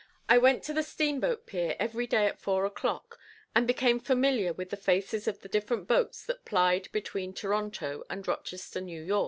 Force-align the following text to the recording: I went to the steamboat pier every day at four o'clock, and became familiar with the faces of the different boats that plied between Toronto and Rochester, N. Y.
I 0.27 0.39
went 0.39 0.63
to 0.63 0.73
the 0.73 0.81
steamboat 0.81 1.45
pier 1.45 1.75
every 1.79 2.07
day 2.07 2.25
at 2.25 2.39
four 2.39 2.65
o'clock, 2.65 3.19
and 3.53 3.67
became 3.67 3.99
familiar 3.99 4.51
with 4.51 4.71
the 4.71 4.75
faces 4.75 5.27
of 5.27 5.41
the 5.41 5.47
different 5.47 5.87
boats 5.87 6.25
that 6.25 6.43
plied 6.43 6.91
between 6.91 7.35
Toronto 7.35 8.03
and 8.09 8.27
Rochester, 8.27 8.79
N. 8.79 8.87
Y. 9.07 9.19